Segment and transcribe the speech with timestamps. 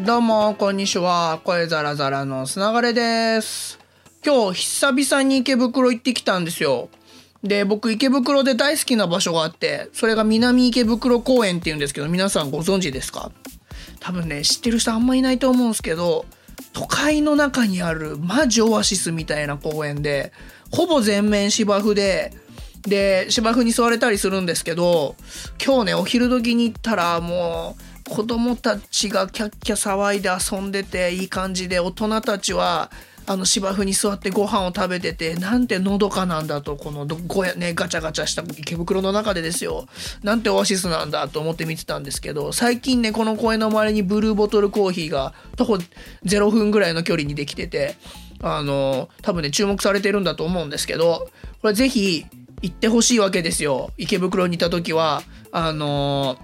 [0.00, 1.40] どうも、こんにちは。
[1.42, 3.80] 声ザラザラのつながれです。
[4.24, 6.88] 今日、久々に池袋行ってきたんですよ。
[7.42, 13.32] で、僕、池袋で大好きな場所があって、それが南池袋公園っていうんですけど、皆さんご存知ですか？
[13.98, 16.26] 多分ね、知ってる人あんまいないと思うんですけど、
[16.74, 20.32] 都会の中にあるマジオアシスみたいな公園で、
[20.70, 22.32] ほぼ全面芝生で、
[22.82, 25.16] で、芝生に座れたりするんですけど、
[25.60, 32.90] 今日ね、お昼時に行ったらもう、子供たちがキャッキャ騒いで遊んでていい感じで、大人たちは、
[33.26, 39.86] あの芝生に座ってご飯を食べてて、なんてのどかなんだと、このごやね、ガチャガチャした池袋の中でですよ。
[40.22, 45.78] なんてオアシスなんだと思って見てたんですけど、最近ね、この公園の周りにブルーボトルコーヒーが徒歩
[46.24, 47.96] 0分ぐらいの距離にできてて、
[48.42, 51.28] あの、多分ね、注目されてるんだと思うんですけど、
[51.60, 52.24] これぜひ
[52.62, 53.90] 行ってほしいわけですよ。
[53.98, 56.38] 池袋にいた時は、あの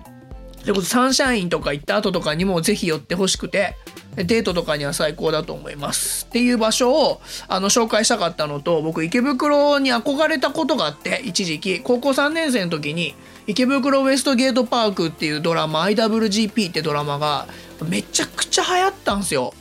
[0.64, 3.76] それこサンシャインとか行った後とかにもぜひ寄ってほしくて、
[4.16, 6.24] デートとかには最高だと思います。
[6.24, 13.14] っていう場所をあの紹介したかったのと、僕池袋に憧れたことがあって、一時期、高校3年生の時に、
[13.46, 17.46] 池袋ウエストゲートパークっていうドラマ、IWGP ってドラマが
[17.86, 19.52] めちゃくちゃ流行ったんですよ。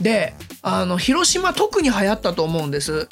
[0.00, 0.32] で、
[0.62, 3.08] あの、広島特に流行ったと思うんです。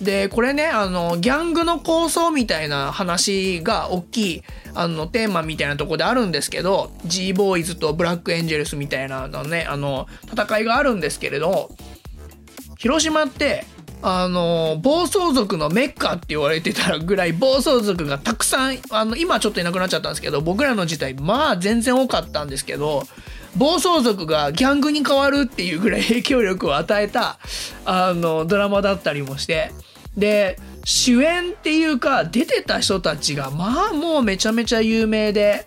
[0.00, 4.42] で、これね、あの、ギャングの構想みたいな話が大きい、
[4.74, 11.70] あの、テーマみたいなとこであるんですけど、G ボーイズとブラックエンジェルスみたいなのね、あの、戦いがあるんですけれど、
[12.78, 13.66] 広島って、
[14.02, 23.06] あの、暴走族のメッカって言われてたぐらい暴走族がたくさん、あの、今ちょっといなくなっちゃったんですけど、僕らの時代、まあ全然多かったんですけど、
[23.56, 27.38] 暴走族がギャングに変わるっていうぐらい影響力を与えた、
[27.84, 29.72] あの、ドラマだったりもして、
[30.16, 35.66] で、主演っていうか、出てた人たちが、まあもうめちゃめちゃ有名で、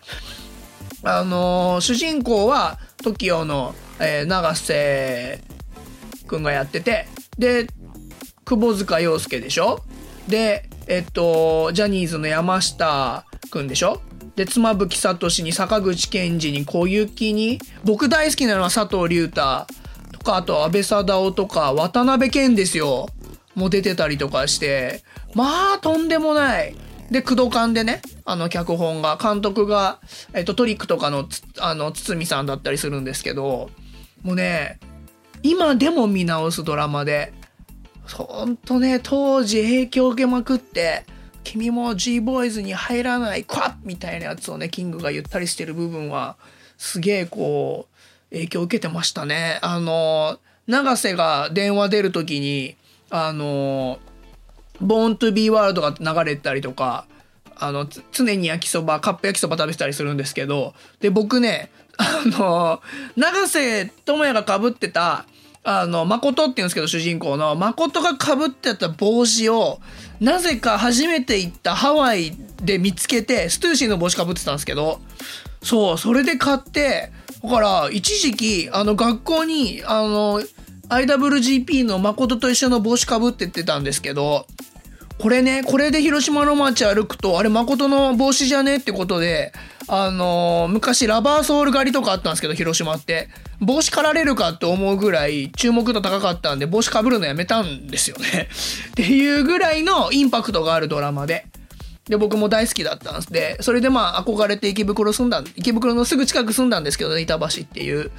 [1.04, 5.42] あの主人公は TOKIO の、えー永瀬
[6.28, 7.08] くんがやってて、
[7.38, 7.68] で、
[8.46, 9.84] 窪塚洋介でしょ？
[10.28, 14.02] で、えっと、ジャニーズの山下くんでしょ？
[14.36, 19.68] で、妻夫木聡に坂口健二に小雪に、僕大好きなのは佐藤隆太
[20.12, 23.08] とか、あと安倍貞夫とか、渡辺謙ですよ。
[23.56, 25.04] も出てたりとかして、
[25.34, 26.76] まあ、とんでもない。
[27.12, 30.00] で、工藤館でね、あの、脚本が、監督が、
[30.34, 31.28] えっと、トリックとかの、
[31.60, 33.70] あの、堤さんだったりするんですけど、
[34.24, 34.80] もうね、
[35.44, 37.34] 今でも見直すドラマで、
[38.12, 41.06] ほんとね、当時影響を受けまくって、
[41.44, 46.38] 君も G ボーイズに入らない、クワッみたいなやつをね、キングが言ったりしてる部分は、
[46.78, 47.88] すげえこ
[48.32, 49.60] う、影響を受けてましたね。
[49.62, 52.76] あの、永瀬が電話出るときに、
[53.16, 54.00] あの、
[54.82, 57.06] ボーントゥビーワールドが流れてたりとか、
[57.56, 62.82] あの、常に焼きそば、カップ焼きそば食べてたりするんですけど、で、僕ね、あの、
[63.16, 65.28] 永瀬智也が被ってた、
[65.64, 69.80] あの、誠って言うんですけど、主人公の、誠が被ってた帽子を、
[70.20, 75.00] なぜか初めて行ったハワイで見つけて、ストゥーシーの帽子被ってたんですけど、
[75.62, 77.12] そう、それで買って、
[77.44, 80.42] だから、一時期、あの、学校に、あの、
[80.94, 84.46] IWGP の誠と一緒の帽子かぶってってたんですけど、
[85.20, 89.54] これね、これで広島の街歩くと、あれ誠の帽子じゃねってことで、
[89.88, 93.30] あのー昔ラバーソール狩りとかあったんですけど、広島って。
[93.60, 98.50] 帽子狩られるかって思うぐらい注目度高かったんで、帽子かぶるのやめたんですよね。
[98.92, 101.46] っていうぐらいのインパクトがあるドラマで。
[102.10, 103.32] で、僕も大好きだったんです。
[103.32, 108.12] で、それでまあ、憧れて池袋住んだ、池袋のすぐ近く住んだんですけどね、板橋っていう。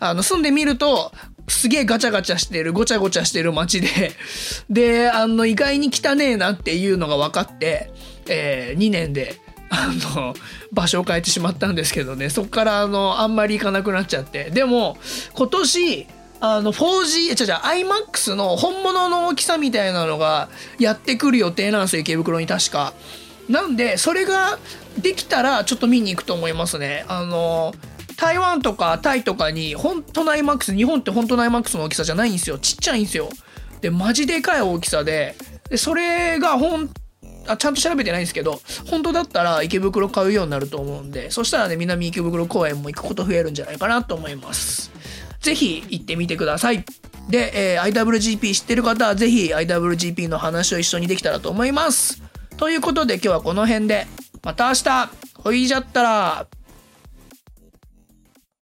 [0.00, 1.12] あの、住んでみると、
[1.48, 3.88] すげえガチャガチャしてる、ごちゃごちゃしてる街で、
[4.70, 7.92] で、あの、意外に汚ねえなっていうのが分かって、
[8.28, 9.40] えー、2年で、
[9.70, 10.34] あの、
[10.72, 14.50] 場所を変えてしまったんですけどね、そっから、あの、あんまり行かなくなっちゃって。
[14.50, 14.98] でも、
[15.34, 16.06] 今年、
[16.40, 22.92] あの 4G、ちゃちゃ iMAX の本物の大きさみたいなのがやってくる予定なんですよ、池袋に確か。
[23.48, 24.58] なんで、それが
[24.98, 27.04] できたらちょっと見に行くと思いますね。
[27.08, 27.74] あの、
[28.16, 32.58] 台湾とかタイとかに本当の iMAX、日本って本当の iMAX の大きさじゃないんですよ。
[32.58, 33.28] ちっちゃいんですよ。
[33.80, 35.36] で、マジでかい大きさで、
[35.68, 36.90] でそれがほん、
[37.46, 38.60] あちゃんと調べてないんですけど、
[38.90, 44.90] 本当だったら池袋買うようになると思うんで、そしたらね、南池袋公園も行くこと増えるんじゃないかなと思います。
[45.40, 46.84] ぜひ行ってみてください。
[47.28, 52.22] で、えー IWGP 知ってる方はぜひ IWGP の話を一緒にできたらと思います。
[52.56, 54.06] ということで今日はこの辺で、
[54.42, 56.46] また明日ほいじゃったら